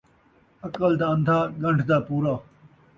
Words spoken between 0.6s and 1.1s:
عقل دا